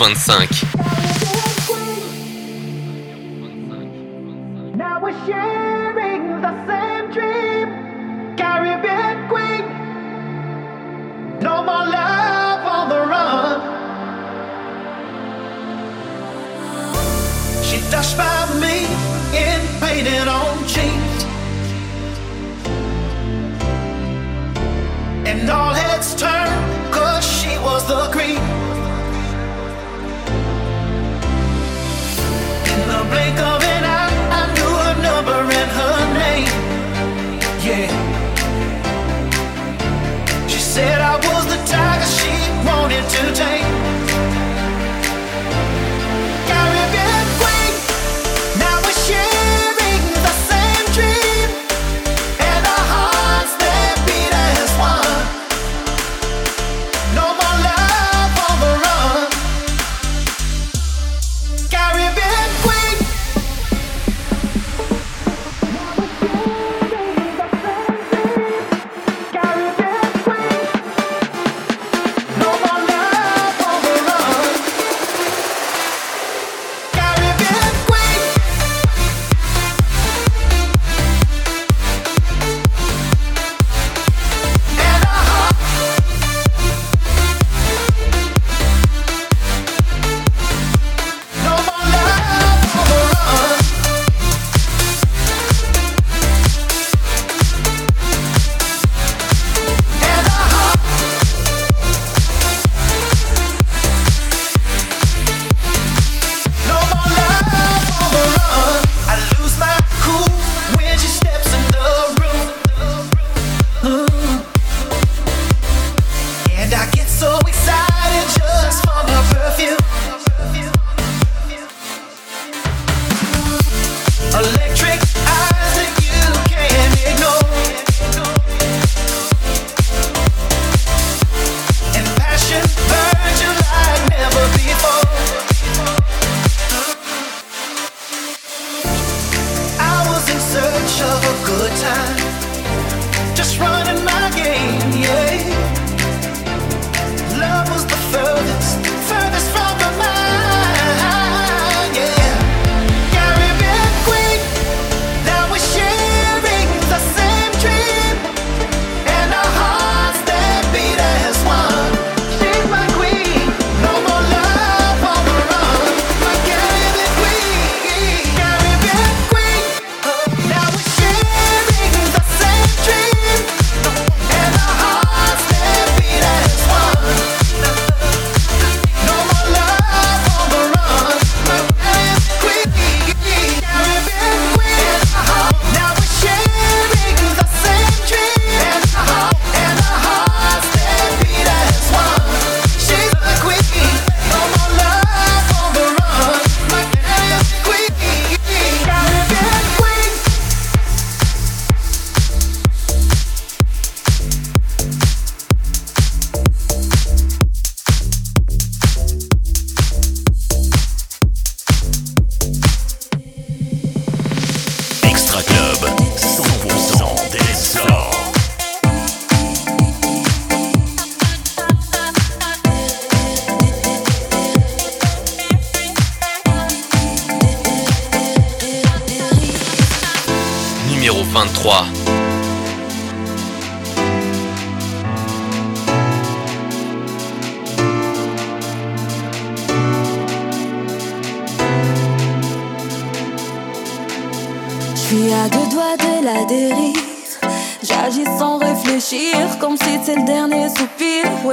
25. 0.00 0.79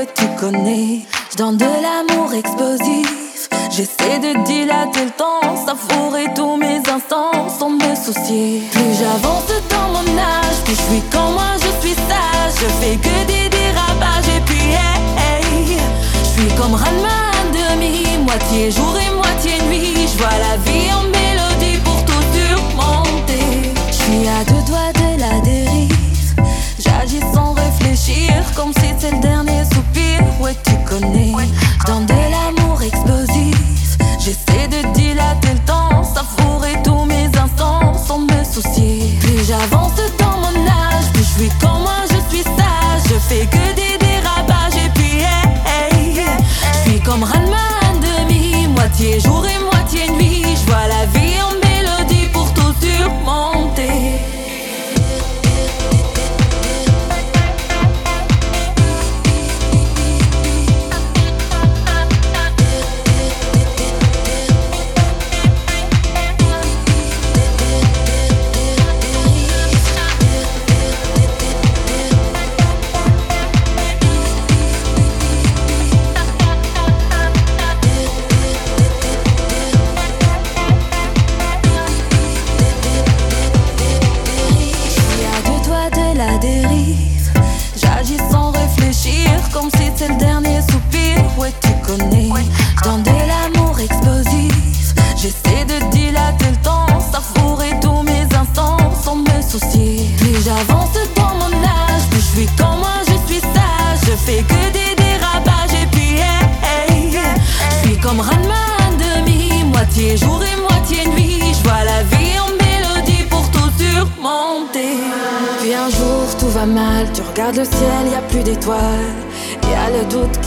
Tu 0.05 0.27
connais. 0.39 1.01
Je 1.31 1.38
donne 1.38 1.57
de 1.57 1.65
l'amour 1.65 2.31
explosif. 2.31 3.49
J'essaie 3.71 4.19
de 4.19 4.44
dilater 4.45 5.05
le 5.05 5.09
temps, 5.09 5.41
savourer 5.65 6.25
tous 6.35 6.55
mes 6.55 6.77
instants 6.88 7.49
sans 7.49 7.71
me 7.71 7.95
soucier. 7.95 8.61
Plus 8.71 8.94
j'avance 8.99 9.47
dans 9.71 9.89
mon 9.89 10.17
âge, 10.19 10.61
plus 10.65 10.75
je 10.75 10.81
suis 10.81 11.01
comme 11.11 11.33
moi, 11.33 11.55
je 11.55 11.88
suis 11.88 11.95
sage. 11.95 12.53
Je 12.61 12.67
fais 12.79 12.95
que 12.97 13.25
des 13.25 13.49
dérapages 13.49 14.29
et 14.38 14.41
puis 14.45 14.69
hey, 14.69 15.01
hey. 15.17 15.77
Je 16.23 16.41
suis 16.41 16.55
comme 16.55 16.75
Ranma 16.75 17.31
demi, 17.51 18.23
moitié 18.23 18.69
jour 18.71 18.95
et 18.99 19.15
moitié 19.15 19.59
nuit. 19.67 20.07
Je 20.13 20.17
vois 20.19 20.29
la 20.29 20.57
vie 20.57 20.94
en 20.94 21.17
comme 28.55 28.73
si 28.73 28.81
c'était 28.99 29.15
le 29.15 29.21
dernier 29.21 29.63
soupir. 29.65 30.21
Ouais, 30.39 30.55
tu 30.63 30.73
connais. 30.85 31.33
Dans 31.85 32.01
de 32.01 32.13
l'amour 32.13 32.81
explosif. 32.81 33.97
J'essaie 34.19 34.67
de 34.67 34.94
dilater 34.94 35.53
le 35.53 35.59
temps, 35.65 36.03
savourer 36.03 36.73
tous 36.83 37.05
mes 37.05 37.25
instants 37.38 37.94
sans 37.94 38.19
me 38.19 38.44
soucier. 38.44 39.17
Plus 39.21 39.45
j'avance 39.47 39.94
dans 40.19 40.38
mon 40.38 40.67
âge, 40.67 41.05
plus 41.13 41.23
je 41.23 41.39
suis 41.39 41.49
comme 41.61 41.81
moi, 41.81 42.01
je 42.09 42.35
suis 42.35 42.44
sage. 42.44 43.03
Je 43.09 43.15
fais 43.15 43.45
que 43.45 43.75
des 43.75 43.97
dérapages 43.97 44.75
et 44.85 44.89
puis 44.94 45.19
hey, 45.19 46.17
hey. 46.17 46.25
Je 46.73 46.89
suis 46.89 46.99
comme 47.01 47.23
Ranma 47.23 47.67
demi, 48.01 48.67
moitié 48.67 49.19
jour 49.19 49.45
et 49.45 49.59
moitié 49.63 49.76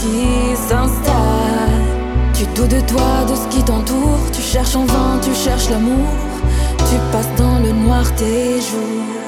qui 0.01 0.55
s'installe. 0.55 1.85
Tu 2.33 2.45
doutes 2.55 2.71
de 2.71 2.81
toi, 2.81 3.25
de 3.29 3.35
ce 3.35 3.47
qui 3.47 3.63
t'entoure. 3.63 4.19
Tu 4.33 4.41
cherches 4.41 4.75
en 4.75 4.85
vain, 4.85 5.19
tu 5.21 5.33
cherches 5.33 5.69
l'amour. 5.69 6.09
Tu 6.89 6.95
passes 7.11 7.35
dans 7.37 7.59
le 7.59 7.71
noir 7.71 8.03
tes 8.15 8.59
jours. 8.59 9.20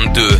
2022. 0.00 0.39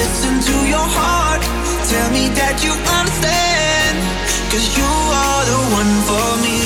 Listen 0.00 0.40
to 0.48 0.56
your 0.74 0.88
heart. 0.98 1.42
Tell 1.90 2.10
me 2.12 2.28
that 2.40 2.56
you 2.64 2.72
understand. 2.98 3.96
Cause 4.52 4.68
you 4.78 4.90
are 5.22 5.42
the 5.52 5.60
one 5.80 5.94
for 6.08 6.28
me 6.44 6.58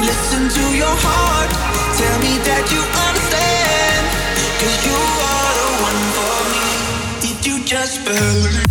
Listen 0.02 0.50
to 0.50 0.78
your 0.78 0.96
heart, 1.06 1.52
tell 2.00 2.20
me 2.22 2.34
that 2.50 2.66
you 2.74 2.82
understand. 3.08 4.06
Cause 4.62 4.80
you 4.90 5.00
are 5.34 5.54
the 5.62 5.70
one 5.90 6.02
for 6.18 6.38
me, 6.54 6.68
if 7.32 7.48
you 7.48 7.66
just 7.66 8.06
believe. 8.06 8.65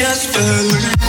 Just 0.00 0.32
believe. 0.32 0.99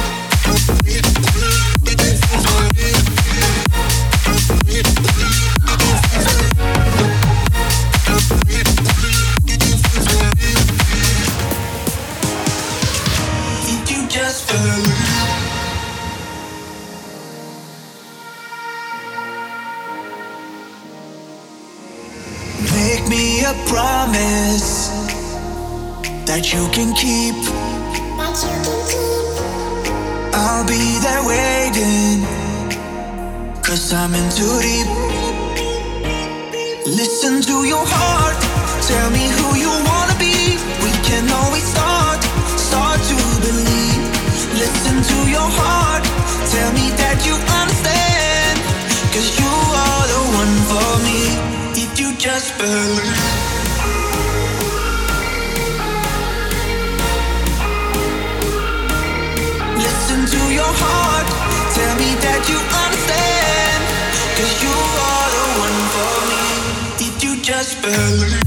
Too 34.42 34.60
deep. 34.66 34.88
Listen 36.88 37.42
to 37.50 37.58
your 37.74 37.86
heart. 37.96 38.38
Tell 38.90 39.10
me 39.18 39.26
who 39.38 39.48
you 39.64 39.70
wanna 39.90 40.18
be. 40.18 40.58
We 40.86 40.92
can 41.08 41.26
always 41.40 41.66
start, 41.74 42.22
start 42.58 43.00
to 43.12 43.18
believe. 43.46 44.02
Listen 44.64 44.98
to 45.12 45.18
your 45.36 45.50
heart. 45.62 46.04
Tell 46.54 46.72
me 46.74 46.90
that 47.02 47.18
you 47.28 47.36
understand. 47.62 48.58
Cause 49.14 49.30
you 49.42 49.54
are 49.86 50.06
the 50.14 50.22
one 50.42 50.56
for 50.72 50.92
me. 51.08 51.22
If 51.84 51.92
you 52.00 52.10
just 52.18 52.50
believe. 52.58 53.22
Listen 59.86 60.20
to 60.34 60.42
your 60.60 60.74
heart. 60.84 61.28
Tell 61.78 61.94
me 62.02 62.10
that 62.26 62.42
you 62.50 62.58
understand. 62.58 63.01
spelling 67.72 68.41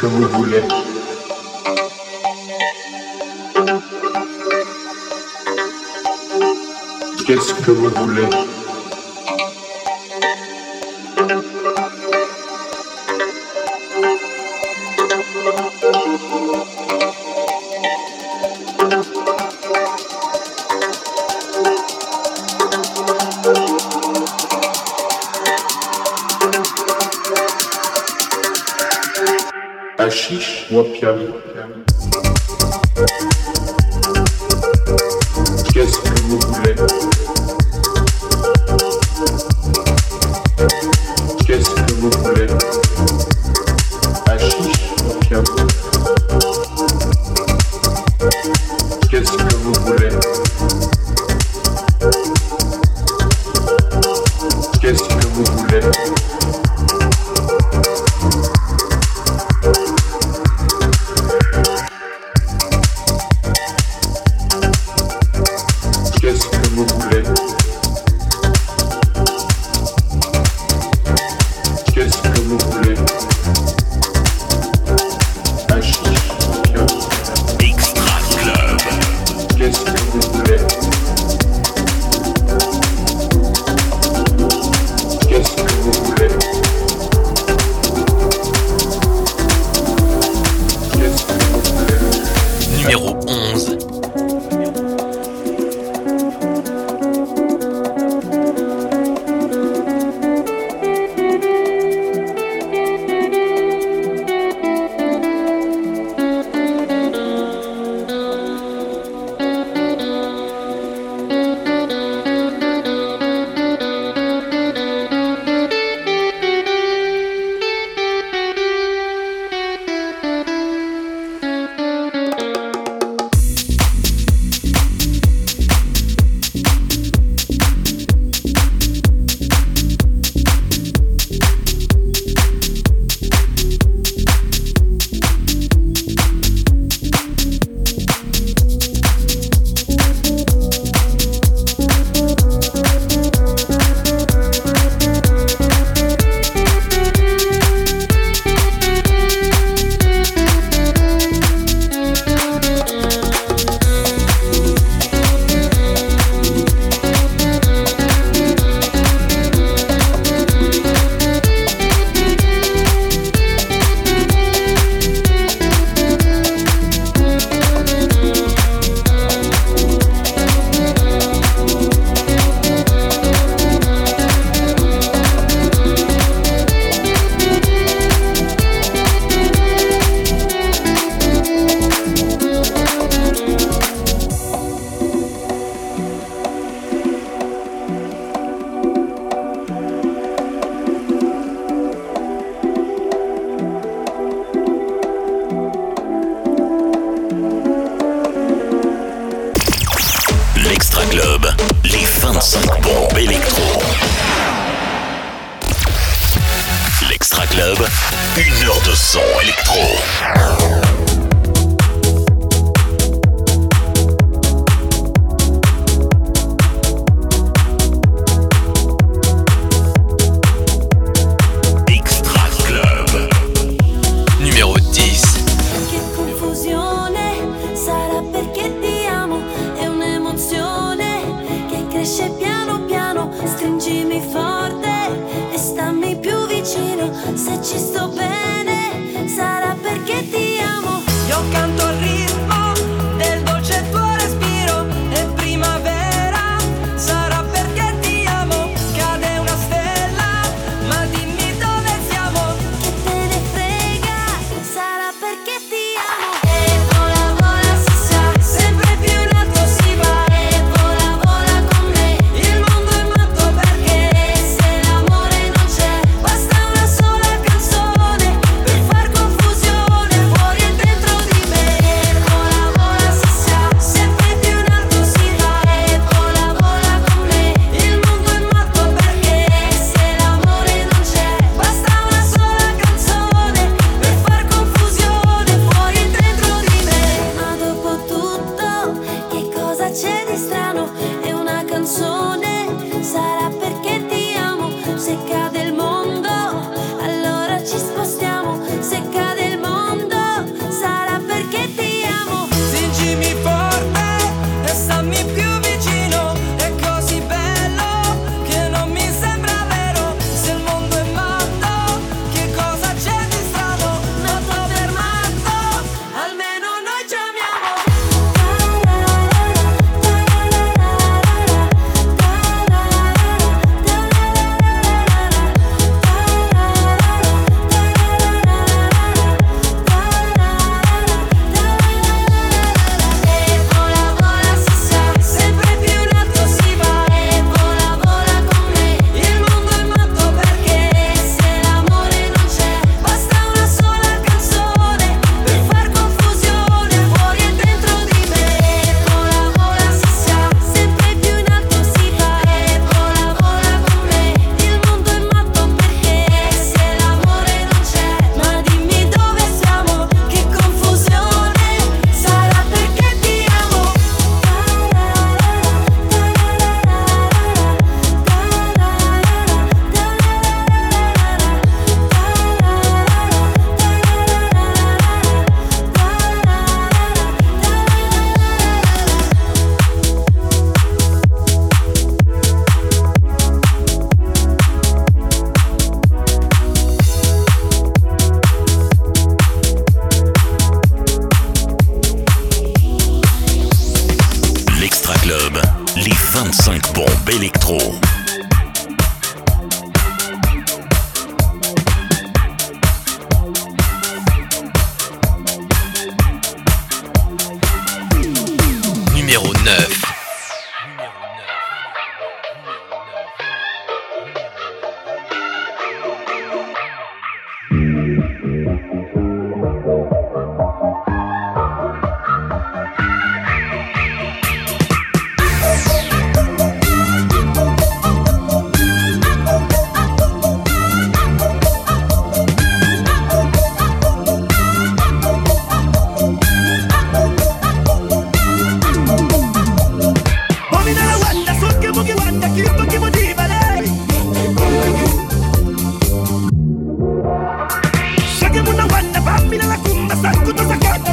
que 0.00 0.06
vous 0.06 0.28
voulez. 0.28 0.62
Qu'est-ce 7.26 7.54
que 7.54 7.70
vous 7.70 7.90
voulez? 7.90 8.49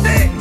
¡Sí! 0.03 0.36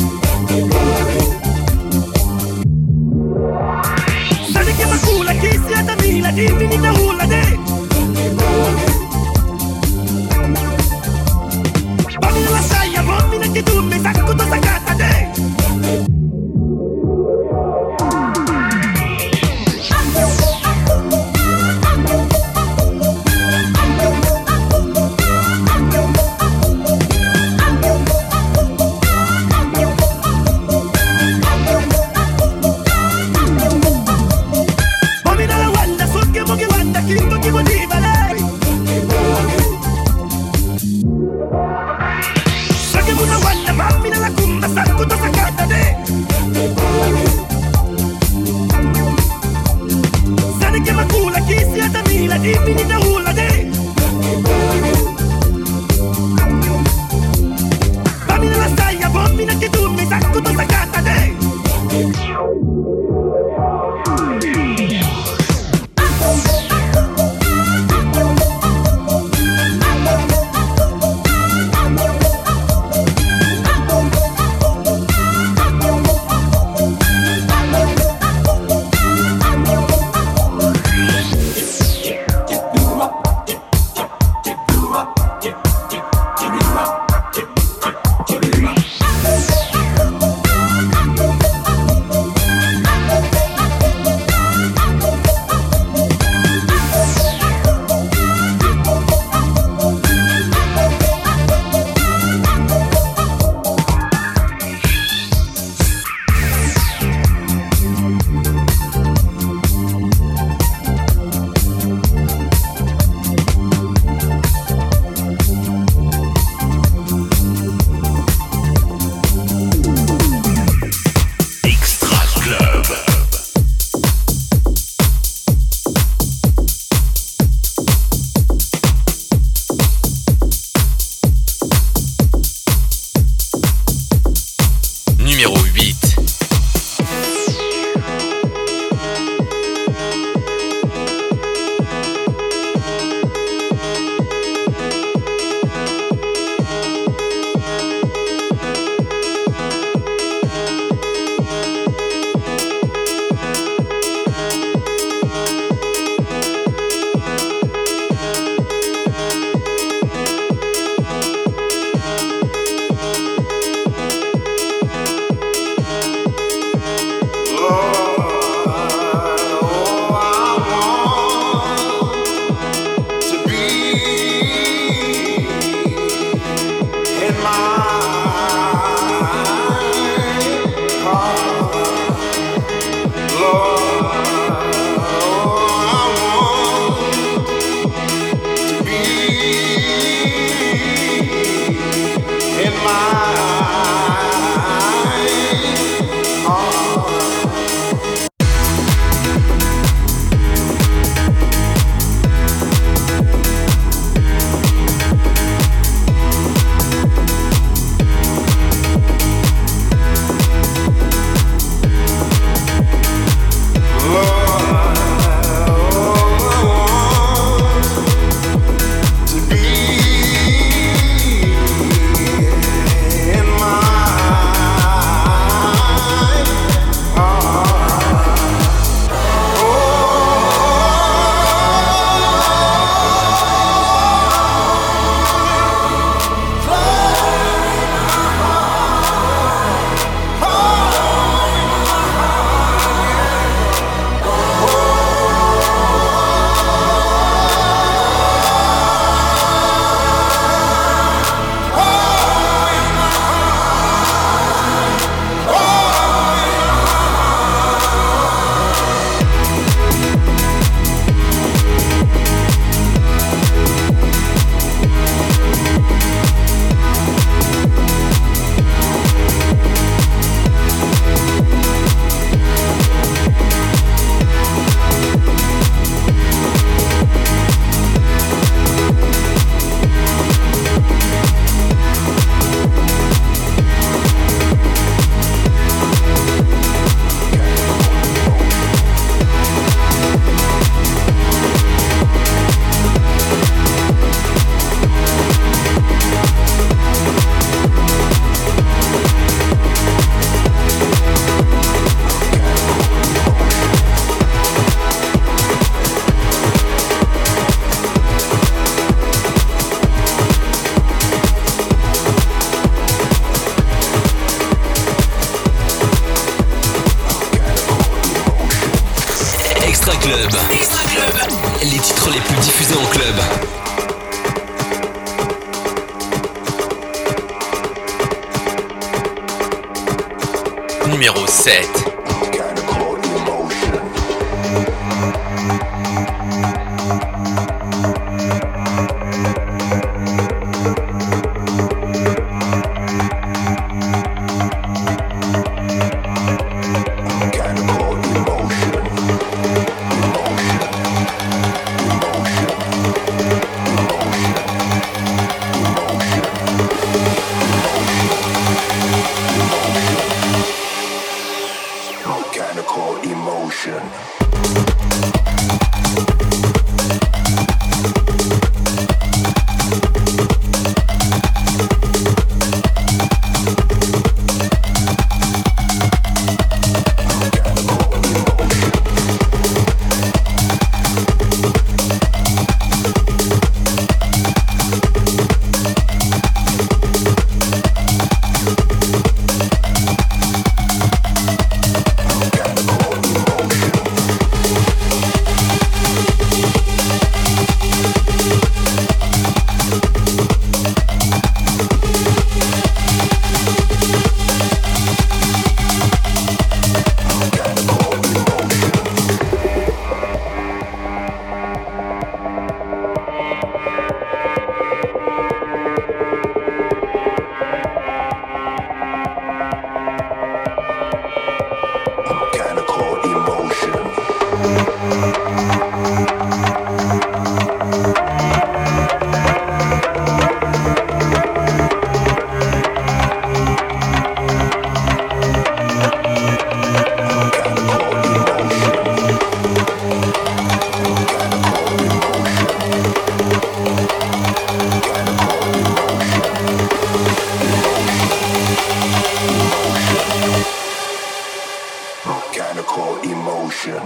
Call 452.66 452.96
emotion. 453.02 453.80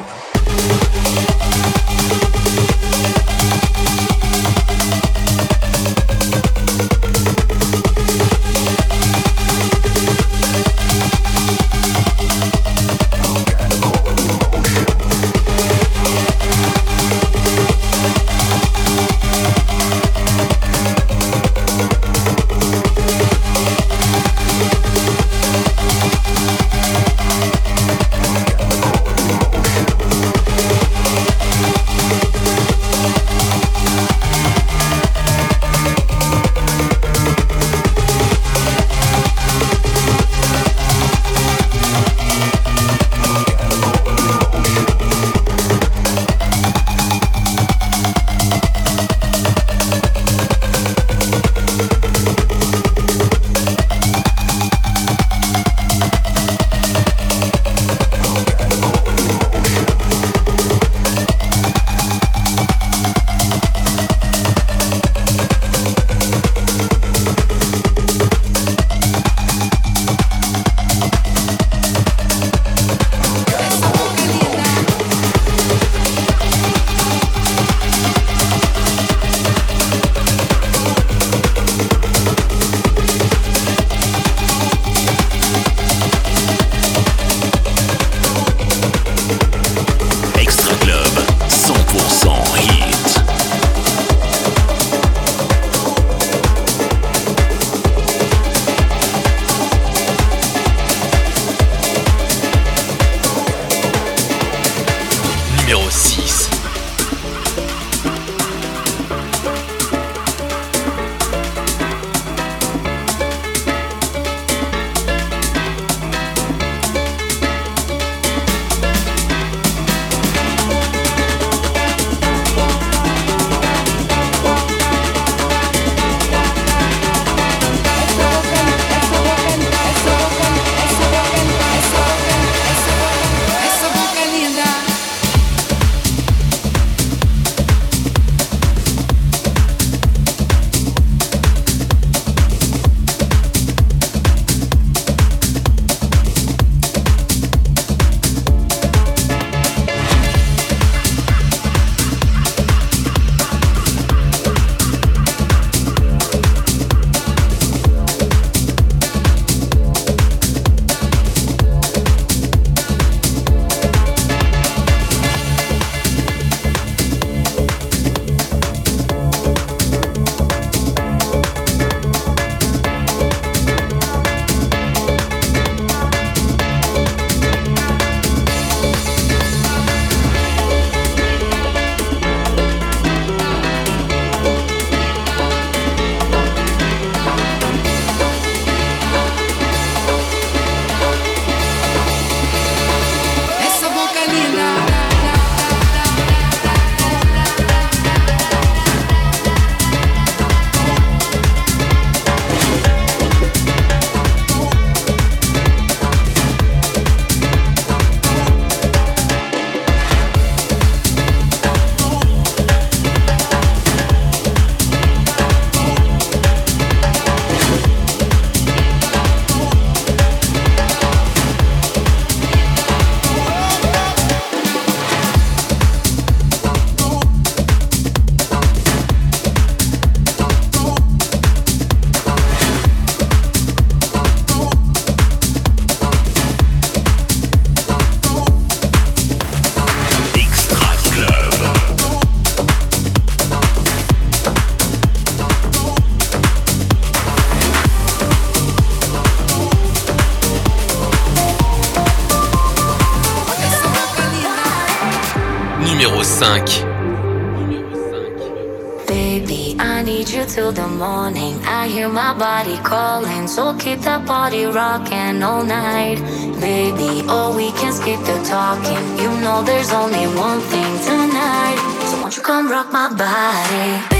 Keep 263.80 264.00
that 264.00 264.26
body 264.26 264.66
rocking 264.66 265.42
all 265.42 265.64
night. 265.64 266.18
Baby, 266.60 267.24
oh, 267.28 267.54
we 267.56 267.72
can 267.72 267.92
skip 267.92 268.20
the 268.20 268.36
talking. 268.44 269.02
You 269.18 269.30
know 269.40 269.62
there's 269.62 269.90
only 269.90 270.26
one 270.36 270.60
thing 270.60 270.92
tonight. 271.08 271.78
So 272.08 272.20
won't 272.20 272.36
you 272.36 272.42
come 272.42 272.70
rock 272.70 272.92
my 272.92 273.08
body? 273.08 274.19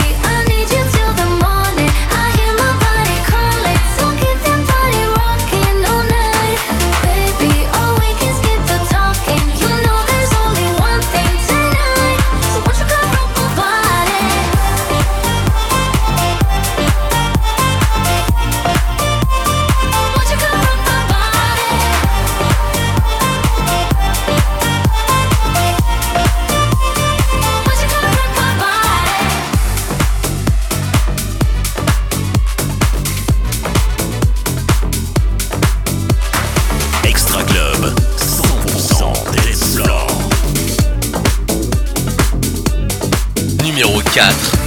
4. 44.13 44.60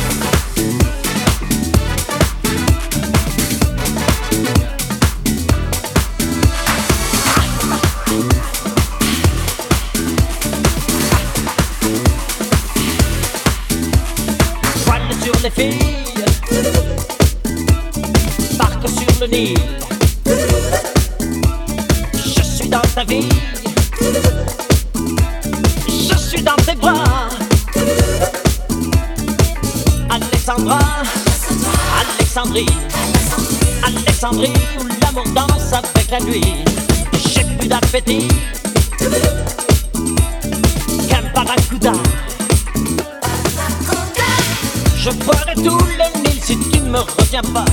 Me 47.05 47.22
retiens 47.22 47.42
pas. 47.42 47.64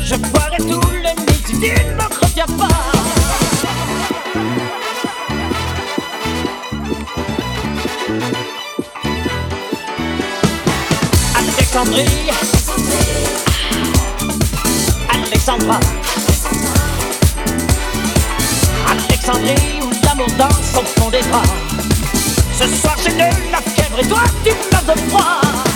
Je 0.00 0.14
boirai 0.16 0.56
tout 0.58 0.80
le 0.90 1.08
si 1.34 1.42
tu 1.42 1.56
ne 1.56 1.94
me 1.94 2.02
retiens 2.20 2.46
pas. 2.46 2.68
Alexandrie, 11.36 12.30
Alexandra, 15.08 15.80
Alexandrie 18.90 19.80
où 19.82 19.90
l'amour 20.04 20.26
danse 20.38 20.76
au 20.76 21.00
fond 21.00 21.10
des 21.10 21.22
bras. 21.28 21.42
Ce 22.58 22.66
soir 22.68 22.96
j'ai 23.02 23.12
de 23.12 23.50
la 23.50 23.60
fièvre 23.60 23.98
et 24.00 24.06
toi 24.06 24.22
tu 24.44 24.50
meurs 24.70 24.94
de 24.94 25.00
froid. 25.08 25.71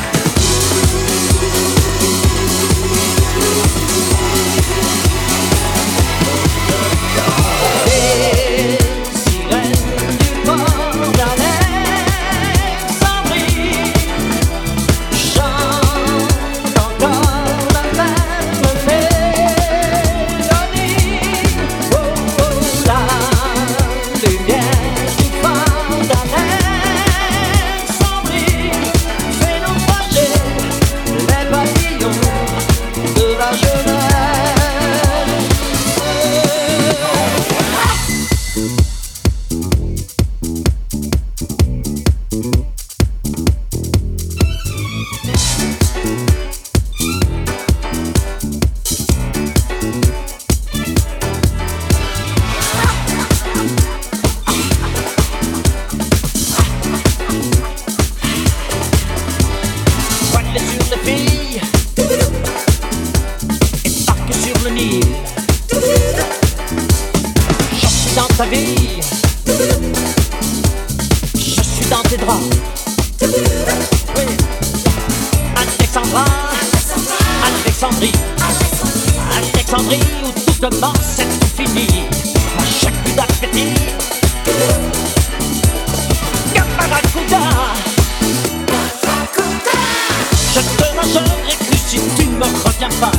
reviens 92.65 92.89
pas. 93.01 93.13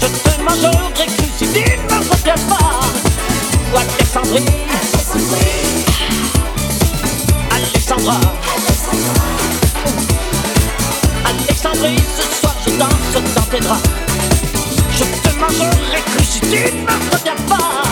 Je 0.00 0.06
te 0.06 0.42
mangerai 0.42 1.06
cru 1.06 1.26
si 1.38 1.46
tu 1.46 1.60
ne 1.60 1.76
me 1.82 2.10
reviens 2.10 2.34
pas. 2.48 2.70
Toi, 3.70 3.80
Alexandrine, 3.80 4.46
Alexandra, 7.50 8.20
Alexandrie, 11.24 12.02
ce 12.16 12.40
soir 12.40 12.54
je 12.64 12.70
danse 12.78 13.34
dans 13.34 13.42
tes 13.42 13.60
draps. 13.60 13.82
Je 14.92 15.04
te 15.04 15.34
mangerai 15.36 16.02
cru 16.06 16.24
si 16.24 16.40
tu 16.40 16.46
ne 16.48 16.80
me 16.82 17.12
reviens 17.12 17.36
pas. 17.48 17.87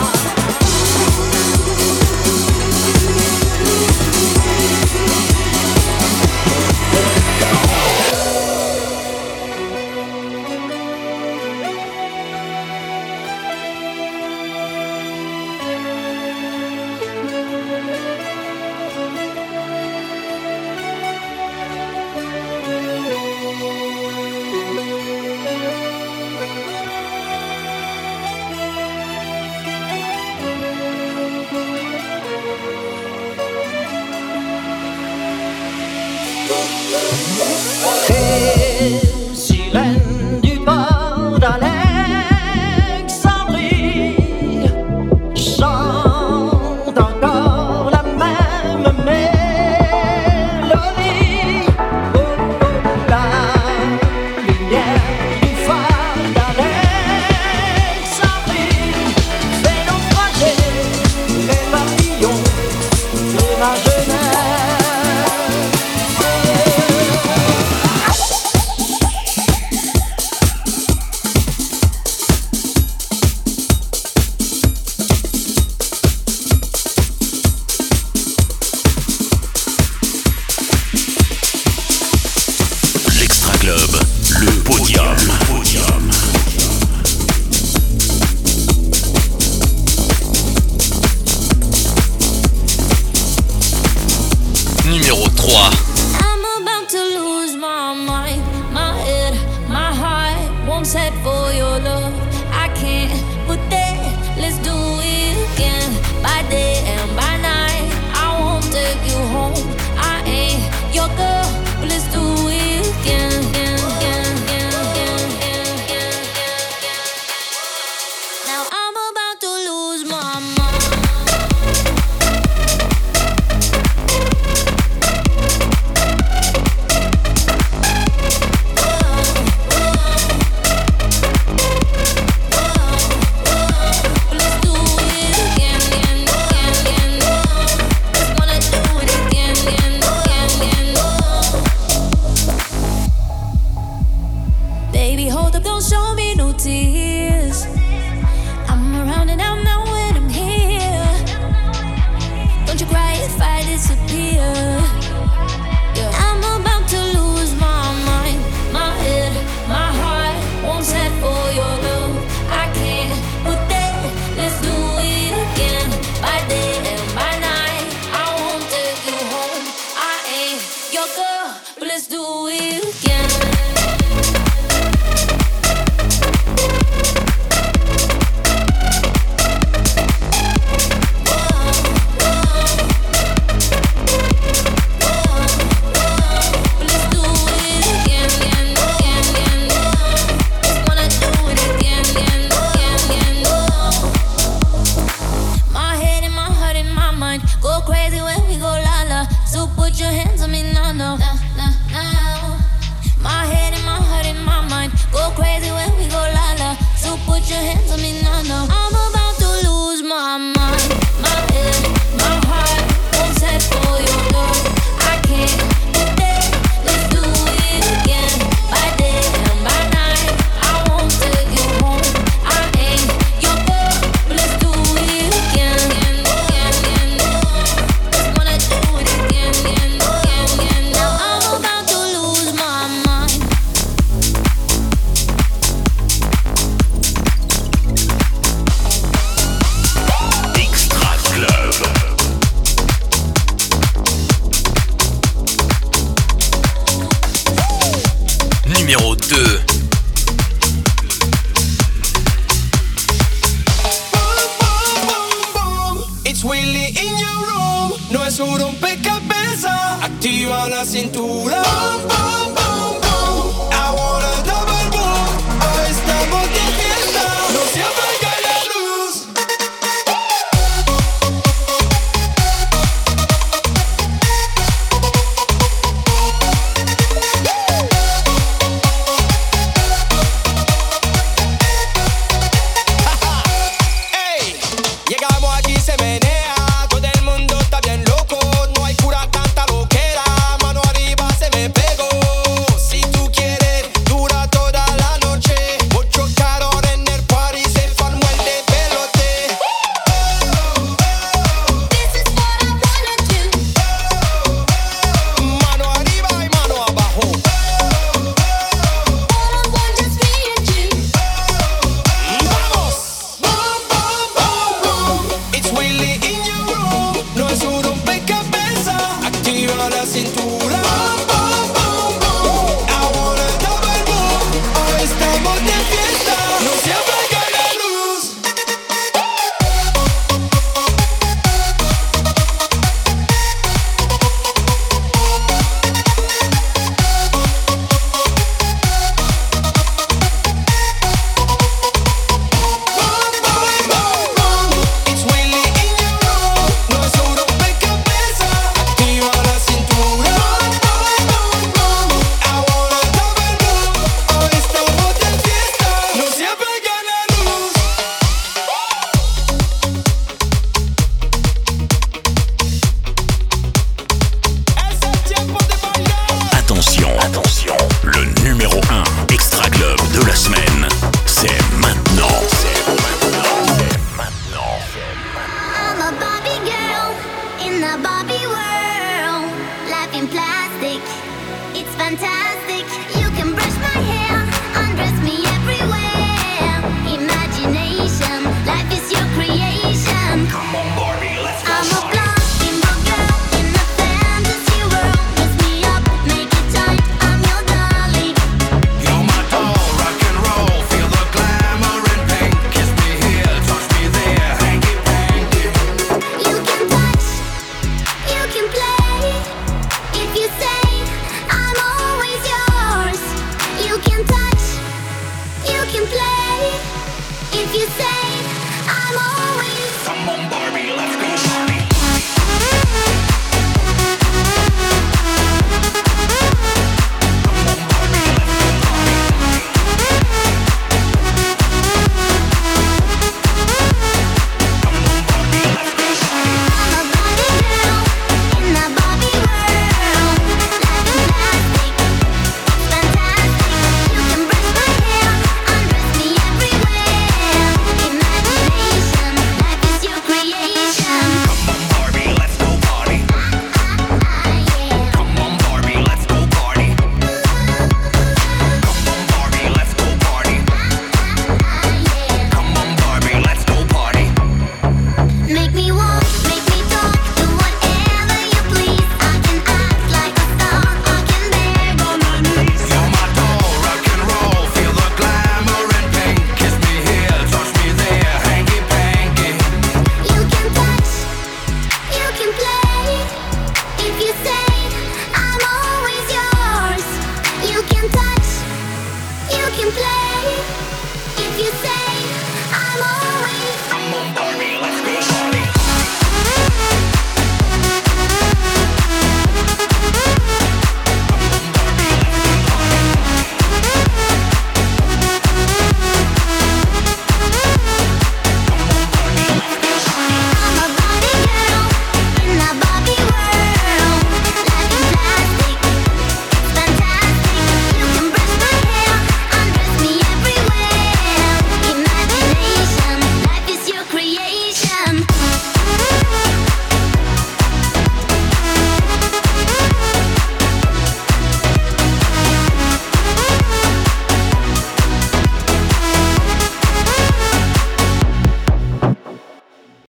put 207.39 207.51
your 207.51 207.59
hands 207.59 207.93
on 207.93 208.01
me 208.01 208.23
now, 208.23 208.43
now. 208.43 208.67
I'm 208.71 209.16